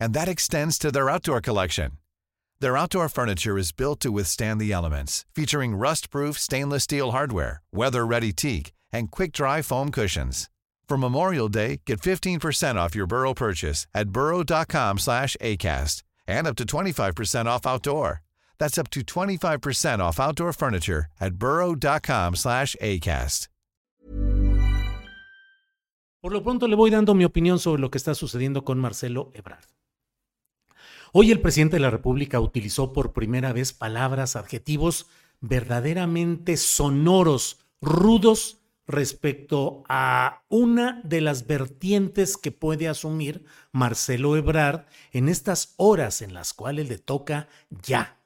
and 0.00 0.12
that 0.14 0.28
extends 0.28 0.78
to 0.78 0.90
their 0.90 1.08
outdoor 1.08 1.40
collection. 1.40 1.92
Their 2.60 2.76
outdoor 2.76 3.08
furniture 3.08 3.56
is 3.56 3.70
built 3.72 4.00
to 4.00 4.10
withstand 4.10 4.60
the 4.60 4.72
elements, 4.72 5.24
featuring 5.34 5.76
rust-proof 5.76 6.38
stainless 6.38 6.84
steel 6.84 7.12
hardware, 7.12 7.62
weather-ready 7.72 8.32
teak, 8.32 8.72
and 8.92 9.10
quick-dry 9.10 9.62
foam 9.62 9.90
cushions. 9.90 10.50
For 10.88 10.98
Memorial 10.98 11.48
Day, 11.48 11.82
get 11.86 12.00
15% 12.00 12.74
off 12.74 12.96
your 12.96 13.06
Burrow 13.06 13.34
purchase 13.34 13.86
at 13.94 14.10
burrow.com/acast 14.10 16.02
and 16.26 16.46
up 16.48 16.56
to 16.56 16.64
25% 16.64 17.48
off 17.48 17.66
outdoor. 17.66 18.22
That's 18.58 18.76
up 18.76 18.90
to 18.90 19.02
25% 19.02 20.02
off 20.02 20.18
outdoor 20.18 20.52
furniture 20.52 21.06
at 21.20 21.34
burrow.com/acast. 21.34 23.46
Por 26.22 26.32
lo 26.32 26.42
pronto 26.42 26.68
le 26.68 26.76
voy 26.76 26.90
dando 26.90 27.14
mi 27.14 27.24
opinión 27.24 27.58
sobre 27.58 27.80
lo 27.80 27.90
que 27.90 27.96
está 27.96 28.14
sucediendo 28.14 28.62
con 28.62 28.78
Marcelo 28.78 29.30
Ebrard. 29.34 29.64
Hoy 31.12 31.32
el 31.32 31.40
presidente 31.40 31.76
de 31.76 31.80
la 31.80 31.90
República 31.90 32.38
utilizó 32.38 32.92
por 32.92 33.12
primera 33.12 33.52
vez 33.52 33.72
palabras, 33.72 34.36
adjetivos 34.36 35.08
verdaderamente 35.40 36.56
sonoros, 36.56 37.58
rudos 37.80 38.58
respecto 38.86 39.82
a 39.88 40.42
una 40.48 41.00
de 41.02 41.20
las 41.20 41.48
vertientes 41.48 42.36
que 42.36 42.52
puede 42.52 42.88
asumir 42.88 43.44
Marcelo 43.72 44.36
Ebrard 44.36 44.84
en 45.12 45.28
estas 45.28 45.74
horas 45.78 46.22
en 46.22 46.32
las 46.32 46.52
cuales 46.54 46.88
le 46.88 46.98
toca 46.98 47.48
ya, 47.70 48.20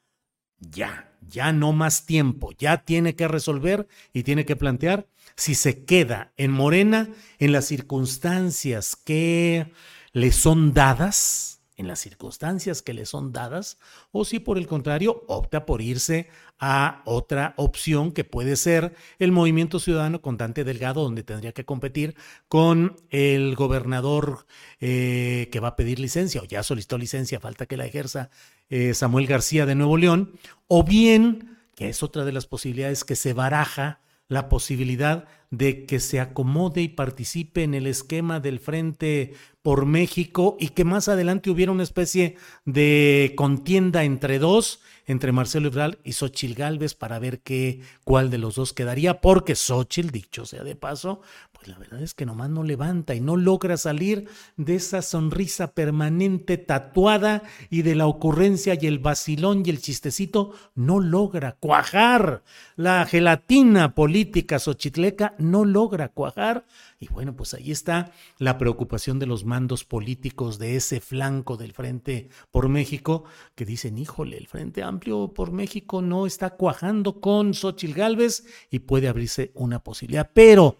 ya, 0.58 1.10
ya 1.26 1.52
no 1.52 1.72
más 1.72 2.04
tiempo, 2.04 2.52
ya 2.58 2.84
tiene 2.84 3.14
que 3.14 3.28
resolver 3.28 3.88
y 4.12 4.24
tiene 4.24 4.44
que 4.44 4.56
plantear 4.56 5.06
si 5.36 5.54
se 5.54 5.84
queda 5.84 6.32
en 6.36 6.50
Morena 6.50 7.08
en 7.38 7.52
las 7.52 7.64
circunstancias 7.64 8.94
que 8.94 9.72
le 10.12 10.32
son 10.32 10.74
dadas, 10.74 11.53
en 11.76 11.88
las 11.88 12.00
circunstancias 12.00 12.82
que 12.82 12.94
le 12.94 13.06
son 13.06 13.32
dadas, 13.32 13.78
o 14.12 14.24
si 14.24 14.38
por 14.38 14.58
el 14.58 14.66
contrario 14.66 15.24
opta 15.26 15.66
por 15.66 15.82
irse 15.82 16.28
a 16.58 17.02
otra 17.04 17.54
opción 17.56 18.12
que 18.12 18.24
puede 18.24 18.56
ser 18.56 18.94
el 19.18 19.32
movimiento 19.32 19.80
ciudadano 19.80 20.22
con 20.22 20.36
Dante 20.36 20.64
Delgado, 20.64 21.02
donde 21.02 21.24
tendría 21.24 21.52
que 21.52 21.64
competir 21.64 22.14
con 22.48 22.96
el 23.10 23.56
gobernador 23.56 24.46
eh, 24.80 25.48
que 25.50 25.60
va 25.60 25.68
a 25.68 25.76
pedir 25.76 25.98
licencia, 25.98 26.40
o 26.40 26.44
ya 26.44 26.62
solicitó 26.62 26.96
licencia, 26.96 27.40
falta 27.40 27.66
que 27.66 27.76
la 27.76 27.86
ejerza 27.86 28.30
eh, 28.68 28.94
Samuel 28.94 29.26
García 29.26 29.66
de 29.66 29.74
Nuevo 29.74 29.96
León, 29.96 30.38
o 30.68 30.84
bien, 30.84 31.58
que 31.74 31.88
es 31.88 32.02
otra 32.02 32.24
de 32.24 32.32
las 32.32 32.46
posibilidades 32.46 33.04
que 33.04 33.16
se 33.16 33.32
baraja, 33.32 34.00
la 34.28 34.48
posibilidad 34.48 35.26
de 35.56 35.86
que 35.86 36.00
se 36.00 36.20
acomode 36.20 36.82
y 36.82 36.88
participe 36.88 37.62
en 37.62 37.74
el 37.74 37.86
esquema 37.86 38.40
del 38.40 38.58
Frente 38.58 39.34
por 39.62 39.86
México 39.86 40.58
y 40.60 40.68
que 40.68 40.84
más 40.84 41.08
adelante 41.08 41.48
hubiera 41.48 41.72
una 41.72 41.82
especie 41.82 42.36
de 42.66 43.32
contienda 43.34 44.04
entre 44.04 44.38
dos, 44.38 44.80
entre 45.06 45.32
Marcelo 45.32 45.68
Ebrard 45.68 45.96
y 46.04 46.12
Xochil 46.12 46.54
Gálvez 46.54 46.94
para 46.94 47.18
ver 47.18 47.40
qué, 47.40 47.80
cuál 48.04 48.30
de 48.30 48.36
los 48.36 48.56
dos 48.56 48.74
quedaría, 48.74 49.22
porque 49.22 49.54
Xochil, 49.54 50.10
dicho 50.10 50.44
sea 50.44 50.64
de 50.64 50.76
paso, 50.76 51.22
pues 51.54 51.68
la 51.68 51.78
verdad 51.78 52.02
es 52.02 52.12
que 52.12 52.26
nomás 52.26 52.50
no 52.50 52.62
levanta 52.62 53.14
y 53.14 53.20
no 53.20 53.38
logra 53.38 53.78
salir 53.78 54.28
de 54.58 54.74
esa 54.74 55.00
sonrisa 55.00 55.72
permanente 55.72 56.58
tatuada 56.58 57.42
y 57.70 57.80
de 57.80 57.94
la 57.94 58.06
ocurrencia 58.06 58.76
y 58.78 58.86
el 58.86 58.98
vacilón 58.98 59.62
y 59.64 59.70
el 59.70 59.80
chistecito, 59.80 60.52
no 60.74 61.00
logra 61.00 61.52
cuajar. 61.52 62.42
La 62.76 63.06
gelatina 63.06 63.94
política 63.94 64.58
xochitleca 64.58 65.34
no 65.50 65.64
logra 65.64 66.08
cuajar. 66.08 66.66
Y 66.98 67.08
bueno, 67.08 67.36
pues 67.36 67.54
ahí 67.54 67.70
está 67.70 68.12
la 68.38 68.58
preocupación 68.58 69.18
de 69.18 69.26
los 69.26 69.44
mandos 69.44 69.84
políticos 69.84 70.58
de 70.58 70.76
ese 70.76 71.00
flanco 71.00 71.56
del 71.56 71.72
Frente 71.72 72.28
por 72.50 72.68
México, 72.68 73.24
que 73.54 73.64
dicen, 73.64 73.98
híjole, 73.98 74.36
el 74.36 74.46
Frente 74.46 74.82
Amplio 74.82 75.32
por 75.34 75.52
México 75.52 76.02
no 76.02 76.26
está 76.26 76.50
cuajando 76.50 77.20
con 77.20 77.54
Xochil 77.54 77.94
Gálvez 77.94 78.44
y 78.70 78.80
puede 78.80 79.08
abrirse 79.08 79.52
una 79.54 79.80
posibilidad. 79.82 80.30
Pero 80.34 80.78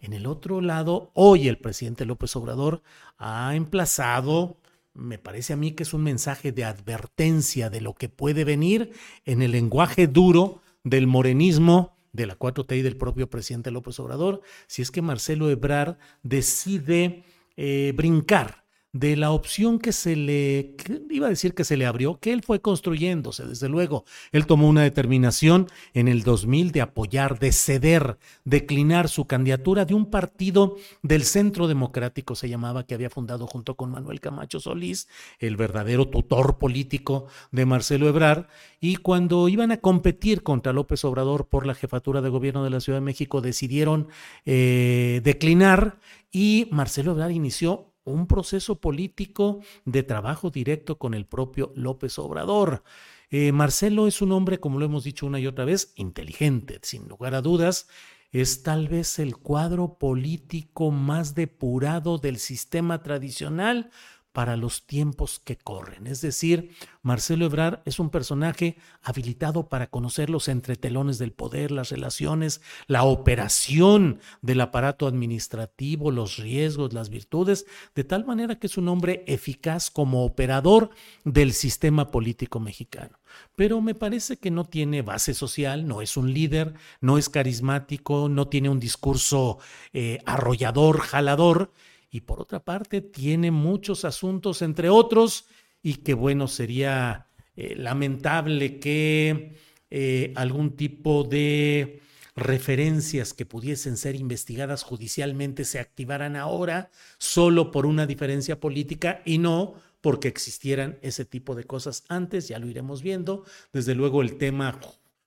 en 0.00 0.12
el 0.12 0.26
otro 0.26 0.60
lado, 0.60 1.10
hoy 1.14 1.48
el 1.48 1.58
presidente 1.58 2.04
López 2.04 2.34
Obrador 2.36 2.82
ha 3.18 3.54
emplazado 3.54 4.58
me 4.94 5.18
parece 5.18 5.52
a 5.52 5.56
mí 5.56 5.72
que 5.72 5.82
es 5.82 5.92
un 5.92 6.04
mensaje 6.04 6.52
de 6.52 6.64
advertencia 6.64 7.68
de 7.68 7.80
lo 7.80 7.94
que 7.94 8.08
puede 8.08 8.44
venir 8.44 8.92
en 9.24 9.42
el 9.42 9.50
lenguaje 9.50 10.06
duro 10.06 10.62
del 10.84 11.06
morenismo 11.06 11.93
de 12.14 12.26
la 12.26 12.38
4T 12.38 12.78
y 12.78 12.82
del 12.82 12.96
propio 12.96 13.28
presidente 13.28 13.70
López 13.70 14.00
Obrador, 14.00 14.40
si 14.66 14.80
es 14.80 14.90
que 14.90 15.02
Marcelo 15.02 15.50
Ebrard 15.50 15.98
decide 16.22 17.24
eh, 17.56 17.92
brincar 17.94 18.63
de 18.94 19.16
la 19.16 19.32
opción 19.32 19.80
que 19.80 19.92
se 19.92 20.14
le, 20.14 20.76
iba 21.10 21.26
a 21.26 21.30
decir 21.30 21.52
que 21.52 21.64
se 21.64 21.76
le 21.76 21.84
abrió, 21.84 22.20
que 22.20 22.32
él 22.32 22.44
fue 22.44 22.60
construyéndose, 22.60 23.44
desde 23.44 23.68
luego. 23.68 24.04
Él 24.30 24.46
tomó 24.46 24.68
una 24.68 24.82
determinación 24.82 25.66
en 25.94 26.06
el 26.06 26.22
2000 26.22 26.70
de 26.70 26.80
apoyar, 26.80 27.40
de 27.40 27.50
ceder, 27.50 28.18
declinar 28.44 29.08
su 29.08 29.26
candidatura 29.26 29.84
de 29.84 29.94
un 29.94 30.10
partido 30.10 30.76
del 31.02 31.24
Centro 31.24 31.66
Democrático, 31.66 32.36
se 32.36 32.48
llamaba, 32.48 32.86
que 32.86 32.94
había 32.94 33.10
fundado 33.10 33.48
junto 33.48 33.74
con 33.74 33.90
Manuel 33.90 34.20
Camacho 34.20 34.60
Solís, 34.60 35.08
el 35.40 35.56
verdadero 35.56 36.06
tutor 36.06 36.58
político 36.58 37.26
de 37.50 37.66
Marcelo 37.66 38.08
Ebrard, 38.08 38.46
y 38.80 38.96
cuando 38.96 39.48
iban 39.48 39.72
a 39.72 39.78
competir 39.78 40.44
contra 40.44 40.72
López 40.72 41.04
Obrador 41.04 41.48
por 41.48 41.66
la 41.66 41.74
jefatura 41.74 42.22
de 42.22 42.28
gobierno 42.28 42.62
de 42.62 42.70
la 42.70 42.78
Ciudad 42.78 43.00
de 43.00 43.04
México, 43.04 43.40
decidieron 43.40 44.06
eh, 44.46 45.20
declinar 45.24 45.98
y 46.30 46.68
Marcelo 46.70 47.12
Ebrard 47.12 47.32
inició 47.32 47.93
un 48.04 48.26
proceso 48.26 48.80
político 48.80 49.60
de 49.84 50.02
trabajo 50.02 50.50
directo 50.50 50.98
con 50.98 51.14
el 51.14 51.26
propio 51.26 51.72
López 51.74 52.18
Obrador. 52.18 52.84
Eh, 53.30 53.52
Marcelo 53.52 54.06
es 54.06 54.22
un 54.22 54.32
hombre, 54.32 54.60
como 54.60 54.78
lo 54.78 54.84
hemos 54.84 55.04
dicho 55.04 55.26
una 55.26 55.40
y 55.40 55.46
otra 55.46 55.64
vez, 55.64 55.92
inteligente, 55.96 56.78
sin 56.82 57.08
lugar 57.08 57.34
a 57.34 57.42
dudas. 57.42 57.88
Es 58.30 58.62
tal 58.62 58.88
vez 58.88 59.18
el 59.18 59.36
cuadro 59.36 59.96
político 59.98 60.90
más 60.90 61.34
depurado 61.34 62.18
del 62.18 62.38
sistema 62.38 63.02
tradicional, 63.02 63.90
para 64.34 64.56
los 64.56 64.84
tiempos 64.84 65.38
que 65.38 65.56
corren. 65.56 66.08
Es 66.08 66.20
decir, 66.20 66.74
Marcelo 67.02 67.46
Ebrard 67.46 67.82
es 67.84 68.00
un 68.00 68.10
personaje 68.10 68.76
habilitado 69.00 69.68
para 69.68 69.86
conocer 69.86 70.28
los 70.28 70.48
entretelones 70.48 71.18
del 71.18 71.30
poder, 71.30 71.70
las 71.70 71.90
relaciones, 71.90 72.60
la 72.88 73.04
operación 73.04 74.18
del 74.42 74.60
aparato 74.60 75.06
administrativo, 75.06 76.10
los 76.10 76.38
riesgos, 76.38 76.92
las 76.92 77.10
virtudes, 77.10 77.64
de 77.94 78.02
tal 78.02 78.24
manera 78.26 78.58
que 78.58 78.66
es 78.66 78.76
un 78.76 78.88
hombre 78.88 79.22
eficaz 79.28 79.88
como 79.88 80.24
operador 80.24 80.90
del 81.24 81.52
sistema 81.52 82.10
político 82.10 82.58
mexicano. 82.58 83.20
Pero 83.54 83.80
me 83.80 83.94
parece 83.94 84.38
que 84.38 84.50
no 84.50 84.64
tiene 84.64 85.02
base 85.02 85.32
social, 85.34 85.86
no 85.86 86.02
es 86.02 86.16
un 86.16 86.34
líder, 86.34 86.74
no 87.00 87.18
es 87.18 87.28
carismático, 87.28 88.28
no 88.28 88.48
tiene 88.48 88.68
un 88.68 88.80
discurso 88.80 89.58
eh, 89.92 90.18
arrollador, 90.26 90.98
jalador 90.98 91.70
y 92.14 92.20
por 92.20 92.40
otra 92.40 92.64
parte 92.64 93.00
tiene 93.00 93.50
muchos 93.50 94.04
asuntos, 94.04 94.62
entre 94.62 94.88
otros, 94.88 95.46
y 95.82 95.94
que 95.94 96.14
bueno, 96.14 96.46
sería 96.46 97.26
eh, 97.56 97.74
lamentable 97.76 98.78
que 98.78 99.56
eh, 99.90 100.32
algún 100.36 100.76
tipo 100.76 101.24
de 101.24 102.00
referencias 102.36 103.34
que 103.34 103.46
pudiesen 103.46 103.96
ser 103.96 104.14
investigadas 104.14 104.84
judicialmente 104.84 105.64
se 105.64 105.80
activaran 105.80 106.36
ahora 106.36 106.88
solo 107.18 107.72
por 107.72 107.84
una 107.84 108.06
diferencia 108.06 108.60
política 108.60 109.20
y 109.24 109.38
no 109.38 109.74
porque 110.00 110.28
existieran 110.28 111.00
ese 111.02 111.24
tipo 111.24 111.56
de 111.56 111.64
cosas 111.64 112.04
antes, 112.08 112.46
ya 112.46 112.60
lo 112.60 112.68
iremos 112.68 113.02
viendo. 113.02 113.44
Desde 113.72 113.96
luego 113.96 114.22
el 114.22 114.38
tema 114.38 114.78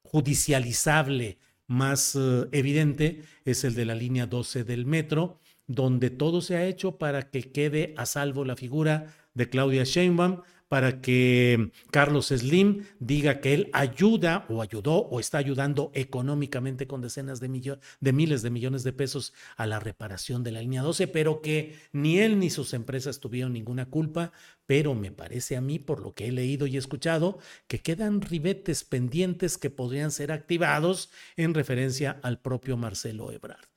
judicializable 0.04 1.38
más 1.68 2.16
eh, 2.16 2.48
evidente 2.54 3.24
es 3.44 3.66
el 3.66 3.76
de 3.76 3.84
la 3.84 3.96
línea 3.96 4.26
12 4.26 4.64
del 4.64 4.86
metro, 4.86 5.42
donde 5.68 6.10
todo 6.10 6.42
se 6.42 6.56
ha 6.56 6.66
hecho 6.66 6.98
para 6.98 7.30
que 7.30 7.52
quede 7.52 7.94
a 7.98 8.06
salvo 8.06 8.46
la 8.46 8.56
figura 8.56 9.14
de 9.34 9.50
Claudia 9.50 9.84
Sheinbaum, 9.84 10.42
para 10.68 11.02
que 11.02 11.72
Carlos 11.92 12.28
Slim 12.28 12.84
diga 13.00 13.40
que 13.40 13.54
él 13.54 13.70
ayuda 13.74 14.46
o 14.50 14.62
ayudó 14.62 14.96
o 14.96 15.20
está 15.20 15.38
ayudando 15.38 15.92
económicamente 15.94 16.88
con 16.88 17.02
decenas 17.02 17.40
de, 17.40 17.78
de 18.00 18.14
miles 18.14 18.42
de 18.42 18.50
millones 18.50 18.84
de 18.84 18.94
pesos 18.94 19.34
a 19.56 19.66
la 19.66 19.80
reparación 19.80 20.44
de 20.44 20.52
la 20.52 20.62
línea 20.62 20.82
12, 20.82 21.08
pero 21.08 21.42
que 21.42 21.80
ni 21.94 22.20
él 22.20 22.40
ni 22.40 22.50
sus 22.50 22.74
empresas 22.74 23.20
tuvieron 23.20 23.54
ninguna 23.54 23.86
culpa, 23.86 24.34
pero 24.66 24.94
me 24.94 25.12
parece 25.12 25.56
a 25.56 25.62
mí, 25.62 25.80
por 25.80 26.02
lo 26.02 26.14
que 26.14 26.28
he 26.28 26.32
leído 26.32 26.68
y 26.68 26.76
escuchado, 26.76 27.40
que 27.68 27.80
quedan 27.80 28.22
ribetes 28.22 28.84
pendientes 28.84 29.58
que 29.58 29.70
podrían 29.70 30.12
ser 30.12 30.32
activados 30.32 31.10
en 31.38 31.54
referencia 31.54 32.20
al 32.24 32.42
propio 32.42 32.76
Marcelo 32.76 33.32
Ebrard. 33.32 33.68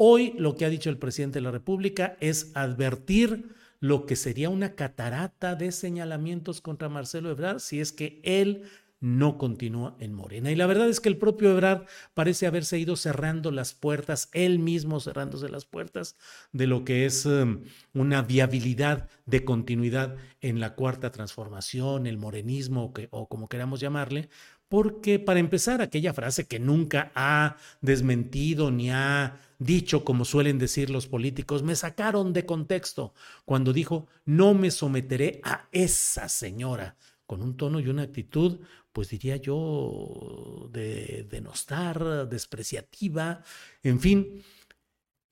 Hoy 0.00 0.32
lo 0.38 0.54
que 0.54 0.64
ha 0.64 0.68
dicho 0.68 0.90
el 0.90 0.96
presidente 0.96 1.40
de 1.40 1.42
la 1.42 1.50
República 1.50 2.16
es 2.20 2.52
advertir 2.54 3.52
lo 3.80 4.06
que 4.06 4.14
sería 4.14 4.48
una 4.48 4.76
catarata 4.76 5.56
de 5.56 5.72
señalamientos 5.72 6.60
contra 6.60 6.88
Marcelo 6.88 7.32
Ebrard 7.32 7.58
si 7.58 7.80
es 7.80 7.90
que 7.90 8.20
él 8.22 8.62
no 9.00 9.38
continúa 9.38 9.96
en 9.98 10.14
Morena. 10.14 10.52
Y 10.52 10.56
la 10.56 10.66
verdad 10.66 10.88
es 10.88 11.00
que 11.00 11.08
el 11.08 11.16
propio 11.16 11.50
Ebrard 11.50 11.86
parece 12.14 12.46
haberse 12.46 12.78
ido 12.78 12.94
cerrando 12.94 13.50
las 13.50 13.74
puertas, 13.74 14.28
él 14.32 14.60
mismo 14.60 15.00
cerrándose 15.00 15.48
las 15.48 15.64
puertas 15.64 16.14
de 16.52 16.68
lo 16.68 16.84
que 16.84 17.04
es 17.04 17.26
um, 17.26 17.62
una 17.92 18.22
viabilidad 18.22 19.08
de 19.26 19.44
continuidad 19.44 20.14
en 20.40 20.60
la 20.60 20.76
cuarta 20.76 21.10
transformación, 21.10 22.06
el 22.06 22.18
morenismo 22.18 22.92
o 23.10 23.28
como 23.28 23.48
queramos 23.48 23.80
llamarle, 23.80 24.28
porque 24.68 25.18
para 25.18 25.40
empezar, 25.40 25.80
aquella 25.80 26.12
frase 26.12 26.46
que 26.46 26.58
nunca 26.58 27.10
ha 27.14 27.56
desmentido 27.80 28.70
ni 28.70 28.90
ha 28.90 29.40
dicho, 29.58 30.04
como 30.04 30.24
suelen 30.24 30.58
decir 30.58 30.90
los 30.90 31.06
políticos, 31.06 31.62
me 31.62 31.74
sacaron 31.74 32.32
de 32.32 32.46
contexto 32.46 33.14
cuando 33.44 33.72
dijo, 33.72 34.06
no 34.24 34.54
me 34.54 34.70
someteré 34.70 35.40
a 35.42 35.68
esa 35.72 36.28
señora, 36.28 36.96
con 37.26 37.42
un 37.42 37.56
tono 37.56 37.80
y 37.80 37.88
una 37.88 38.02
actitud, 38.02 38.60
pues 38.92 39.08
diría 39.10 39.36
yo, 39.36 40.68
de 40.72 41.26
denostar, 41.30 42.28
despreciativa, 42.28 43.42
en 43.82 44.00
fin. 44.00 44.42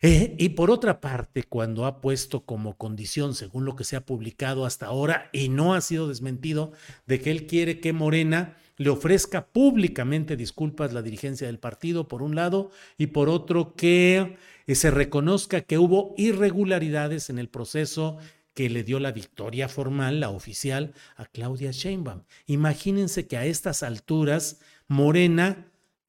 Eh, 0.01 0.37
y 0.39 0.51
por 0.51 0.71
otra 0.71 1.01
parte, 1.01 1.43
cuando 1.43 1.87
ha 1.87 2.01
puesto 2.01 2.45
como 2.45 2.77
condición, 2.77 3.35
según 3.35 3.65
lo 3.65 3.77
que 3.77 3.85
se 3.85 3.97
ha 3.97 4.05
publicado 4.05 4.67
hasta 4.67 4.87
ahora, 4.87 5.31
y 5.33 5.49
no 5.49 5.75
ha 5.75 5.81
sido 5.81 6.09
desmentido, 6.09 6.73
de 7.07 7.21
que 7.21 7.31
él 7.31 7.47
quiere 7.47 7.81
que 7.81 7.93
Morena 7.93 8.57
le 8.77 8.91
ofrezca 8.91 9.47
públicamente 9.47 10.37
disculpas 10.37 10.93
la 10.93 11.03
dirigencia 11.03 11.47
del 11.47 11.59
partido, 11.59 12.09
por 12.09 12.23
un 12.23 12.35
lado, 12.35 12.71
y 12.99 13.09
por 13.09 13.29
otro, 13.29 13.75
que 13.75 14.37
eh, 14.67 14.75
se 14.75 14.91
reconozca 14.91 15.63
que 15.63 15.79
hubo 15.79 16.15
irregularidades 16.17 17.31
en 17.31 17.39
el 17.39 17.49
proceso 17.49 18.19
que 18.55 18.71
le 18.71 18.85
dio 18.85 19.01
la 19.01 19.13
victoria 19.13 19.69
formal, 19.69 20.21
la 20.21 20.31
oficial, 20.31 20.95
a 21.17 21.27
Claudia 21.27 21.73
Sheinbaum. 21.73 22.23
Imagínense 22.47 23.27
que 23.27 23.37
a 23.37 23.45
estas 23.45 23.83
alturas 23.83 24.61
Morena 24.89 25.67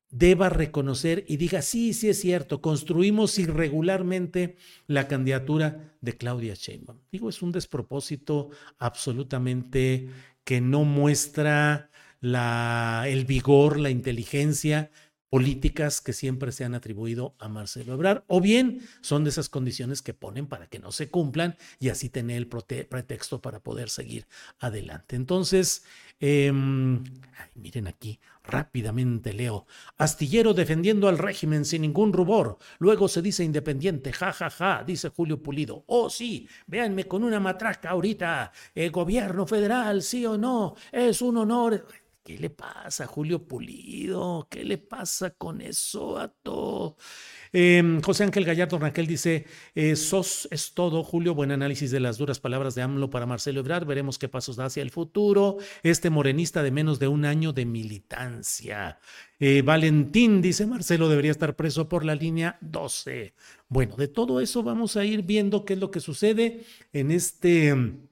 deba 0.10 0.48
reconocer 0.48 1.26
y 1.28 1.36
diga, 1.36 1.62
sí, 1.62 1.94
sí 1.94 2.08
es 2.08 2.22
cierto, 2.22 2.62
construimos 2.62 3.38
irregularmente 3.38 4.56
la 4.88 5.08
candidatura 5.10 5.94
de 6.00 6.16
Claudia 6.16 6.54
Sheinbaum. 6.54 7.00
Digo, 7.12 7.30
es 7.30 7.42
un 7.42 7.52
despropósito 7.52 8.50
absolutamente 8.80 10.10
que 10.46 10.62
no 10.62 10.86
muestra 10.86 11.90
el 12.22 13.26
vigor, 13.26 13.80
la 13.80 13.90
inteligencia 13.90 14.92
políticas 15.30 16.00
que 16.02 16.14
siempre 16.14 16.52
se 16.52 16.64
han 16.64 16.76
atribuido 16.76 17.36
a 17.40 17.50
Marcelo 17.50 17.94
Ebrard, 17.94 18.24
o 18.28 18.40
bien 18.40 18.82
son 19.02 19.24
de 19.24 19.30
esas 19.30 19.50
condiciones 19.50 20.02
que 20.02 20.14
ponen 20.14 20.48
para 20.48 20.68
que 20.68 20.80
no 20.80 20.92
se 20.92 21.10
cumplan 21.10 21.58
y 21.80 21.90
así 21.90 22.10
tener 22.10 22.38
el 22.38 22.48
pretexto 22.48 23.42
para 23.42 23.60
poder 23.60 23.90
seguir 23.90 24.26
adelante. 24.60 25.16
Entonces, 25.16 25.84
em, 26.20 27.04
miren 27.56 27.88
aquí, 27.88 28.20
rápidamente 28.44 29.34
leo, 29.34 29.68
astillero 29.98 30.54
defendiendo 30.54 31.10
al 31.10 31.18
régimen 31.18 31.66
sin 31.66 31.82
ningún 31.82 32.14
rubor, 32.14 32.58
luego 32.80 33.10
se 33.10 33.22
dice 33.22 33.44
independiente, 33.44 34.14
ja, 34.14 34.32
ja, 34.32 34.50
ja, 34.50 34.84
dice 34.88 35.10
Julio 35.10 35.44
Pulido, 35.44 35.84
oh 35.88 36.10
sí, 36.10 36.48
véanme 36.66 37.06
con 37.06 37.26
una 37.26 37.42
matraca 37.42 37.90
ahorita, 37.90 38.54
el 38.74 38.92
gobierno 38.92 39.46
federal, 39.46 40.02
sí 40.02 40.26
o 40.26 40.38
no, 40.38 40.76
es 40.94 41.22
un 41.22 41.38
honor 41.38 41.86
¿Qué 42.28 42.38
le 42.38 42.50
pasa, 42.50 43.08
Julio 43.08 43.48
Pulido? 43.48 44.50
¿Qué 44.52 44.66
le 44.66 44.78
pasa 44.78 45.30
con 45.30 45.62
eso 45.62 46.20
a 46.20 46.28
todo? 46.28 46.98
Em, 47.54 48.02
José 48.02 48.26
Ángel 48.26 48.44
Gallardo 48.44 48.78
Raquel 48.78 49.08
dice, 49.08 49.46
eh, 49.74 49.96
sos 49.96 50.46
es 50.52 50.74
todo, 50.74 51.06
Julio, 51.06 51.34
buen 51.36 51.52
análisis 51.52 51.90
de 51.90 52.02
las 52.02 52.18
duras 52.18 52.42
palabras 52.42 52.76
de 52.76 52.82
AMLO 52.82 53.10
para 53.10 53.26
Marcelo 53.26 53.62
Ebrard, 53.62 53.86
veremos 53.86 54.20
qué 54.20 54.28
pasos 54.28 54.58
da 54.58 54.66
hacia 54.66 54.84
el 54.84 54.92
futuro, 54.92 55.56
este 55.84 56.10
morenista 56.10 56.64
de 56.64 56.72
menos 56.72 57.00
de 57.00 57.08
un 57.08 57.24
año 57.24 57.54
de 57.54 57.66
militancia. 57.66 59.00
Eh, 59.40 59.62
Valentín 59.62 60.42
dice, 60.42 60.66
Marcelo 60.66 61.08
debería 61.08 61.32
estar 61.32 61.56
preso 61.56 61.88
por 61.88 62.04
la 62.04 62.14
línea 62.16 62.58
12. 62.60 63.36
Bueno, 63.70 63.96
de 63.96 64.10
todo 64.10 64.42
eso 64.42 64.64
vamos 64.64 64.98
a 64.98 65.06
ir 65.06 65.22
viendo 65.22 65.64
qué 65.64 65.76
es 65.76 65.80
lo 65.80 65.92
que 65.92 66.02
sucede 66.02 66.66
en, 66.92 67.10
este, 67.10 67.70
en 67.70 68.04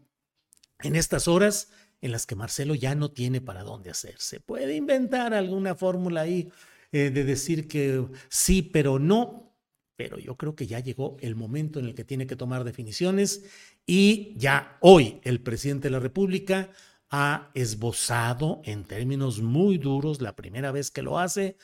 estas 0.79 1.27
horas 1.27 1.69
en 2.05 2.11
las 2.11 2.27
que 2.27 2.35
Marcelo 2.35 2.75
ya 2.75 2.93
no 2.93 3.09
tiene 3.09 3.41
para 3.41 3.63
dónde 3.63 3.89
hacerse. 3.89 4.39
Puede 4.39 4.75
inventar 4.75 5.33
alguna 5.33 5.73
fórmula 5.73 6.21
ahí 6.21 6.51
eh, 6.91 7.09
de 7.09 7.23
decir 7.23 7.67
que 7.67 8.05
sí, 8.29 8.61
pero 8.61 8.99
no, 8.99 9.55
pero 9.95 10.19
yo 10.19 10.37
creo 10.37 10.55
que 10.55 10.67
ya 10.67 10.79
llegó 10.79 11.17
el 11.19 11.35
momento 11.35 11.79
en 11.79 11.85
el 11.85 11.95
que 11.95 12.03
tiene 12.03 12.27
que 12.27 12.35
tomar 12.35 12.63
definiciones 12.63 13.43
y 13.87 14.35
ya 14.37 14.77
hoy 14.81 15.19
el 15.23 15.41
presidente 15.41 15.87
de 15.87 15.93
la 15.93 15.99
República 15.99 16.69
ha 17.09 17.49
esbozado 17.55 18.61
en 18.65 18.83
términos 18.83 19.41
muy 19.41 19.79
duros, 19.79 20.21
la 20.21 20.35
primera 20.35 20.71
vez 20.71 20.91
que 20.91 21.01
lo 21.01 21.17
hace, 21.17 21.57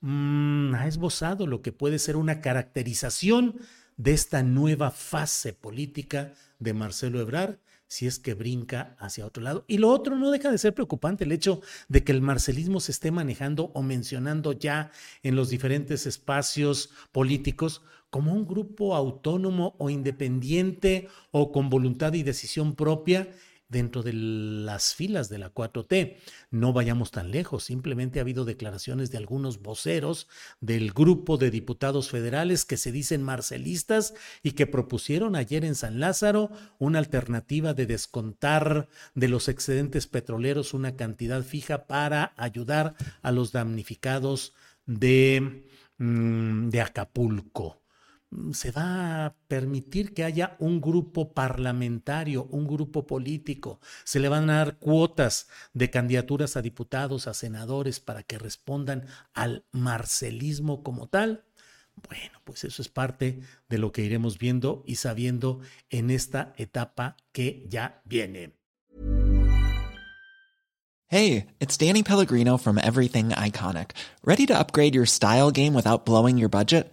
mm, 0.00 0.74
ha 0.74 0.86
esbozado 0.88 1.46
lo 1.46 1.62
que 1.62 1.72
puede 1.72 1.98
ser 1.98 2.16
una 2.16 2.42
caracterización 2.42 3.56
de 3.96 4.12
esta 4.12 4.42
nueva 4.42 4.90
fase 4.90 5.54
política 5.54 6.34
de 6.58 6.74
Marcelo 6.74 7.18
Ebrard 7.18 7.56
si 7.88 8.06
es 8.06 8.18
que 8.18 8.34
brinca 8.34 8.96
hacia 8.98 9.26
otro 9.26 9.42
lado. 9.42 9.64
Y 9.68 9.78
lo 9.78 9.90
otro 9.90 10.16
no 10.16 10.30
deja 10.30 10.50
de 10.50 10.58
ser 10.58 10.74
preocupante 10.74 11.24
el 11.24 11.32
hecho 11.32 11.60
de 11.88 12.04
que 12.04 12.12
el 12.12 12.22
marcelismo 12.22 12.80
se 12.80 12.92
esté 12.92 13.10
manejando 13.10 13.70
o 13.74 13.82
mencionando 13.82 14.52
ya 14.52 14.90
en 15.22 15.36
los 15.36 15.50
diferentes 15.50 16.06
espacios 16.06 16.90
políticos 17.12 17.82
como 18.10 18.32
un 18.32 18.46
grupo 18.46 18.94
autónomo 18.94 19.74
o 19.78 19.90
independiente 19.90 21.08
o 21.30 21.52
con 21.52 21.68
voluntad 21.68 22.12
y 22.14 22.22
decisión 22.22 22.74
propia 22.74 23.28
dentro 23.68 24.02
de 24.02 24.12
las 24.12 24.94
filas 24.94 25.28
de 25.28 25.38
la 25.38 25.52
4T. 25.52 26.16
No 26.50 26.72
vayamos 26.72 27.10
tan 27.10 27.30
lejos, 27.30 27.64
simplemente 27.64 28.18
ha 28.18 28.22
habido 28.22 28.44
declaraciones 28.44 29.10
de 29.10 29.18
algunos 29.18 29.60
voceros 29.60 30.28
del 30.60 30.92
grupo 30.92 31.36
de 31.36 31.50
diputados 31.50 32.10
federales 32.10 32.64
que 32.64 32.76
se 32.76 32.92
dicen 32.92 33.22
marcelistas 33.22 34.14
y 34.42 34.52
que 34.52 34.66
propusieron 34.66 35.36
ayer 35.36 35.64
en 35.64 35.74
San 35.74 36.00
Lázaro 36.00 36.50
una 36.78 36.98
alternativa 36.98 37.74
de 37.74 37.86
descontar 37.86 38.88
de 39.14 39.28
los 39.28 39.48
excedentes 39.48 40.06
petroleros 40.06 40.74
una 40.74 40.96
cantidad 40.96 41.42
fija 41.42 41.86
para 41.86 42.32
ayudar 42.36 42.94
a 43.22 43.32
los 43.32 43.52
damnificados 43.52 44.54
de, 44.86 45.64
mm, 45.98 46.68
de 46.68 46.80
Acapulco. 46.80 47.85
Se 48.52 48.70
va 48.70 49.26
a 49.26 49.34
permitir 49.48 50.12
que 50.12 50.24
haya 50.24 50.56
un 50.58 50.80
grupo 50.80 51.32
parlamentario, 51.32 52.44
un 52.50 52.66
grupo 52.66 53.06
político, 53.06 53.80
se 54.04 54.20
le 54.20 54.28
van 54.28 54.50
a 54.50 54.56
dar 54.56 54.78
cuotas 54.78 55.48
de 55.72 55.90
candidaturas 55.90 56.56
a 56.56 56.62
diputados, 56.62 57.26
a 57.28 57.34
senadores, 57.34 58.00
para 58.00 58.22
que 58.22 58.38
respondan 58.38 59.06
al 59.32 59.64
marcelismo 59.72 60.82
como 60.82 61.08
tal. 61.08 61.44
Bueno, 62.08 62.40
pues 62.44 62.64
eso 62.64 62.82
es 62.82 62.88
parte 62.88 63.40
de 63.68 63.78
lo 63.78 63.90
que 63.90 64.02
iremos 64.02 64.38
viendo 64.38 64.82
y 64.86 64.96
sabiendo 64.96 65.60
en 65.88 66.10
esta 66.10 66.52
etapa 66.56 67.16
que 67.32 67.64
ya 67.68 68.02
viene. 68.04 68.52
Hey, 71.08 71.46
it's 71.60 71.78
Danny 71.78 72.02
Pellegrino 72.02 72.58
from 72.58 72.78
Everything 72.78 73.30
Iconic. 73.30 73.92
¿Ready 74.24 74.44
to 74.46 74.58
upgrade 74.58 74.94
your 74.94 75.06
style 75.06 75.52
game 75.52 75.72
without 75.72 76.04
blowing 76.04 76.36
your 76.36 76.50
budget? 76.50 76.92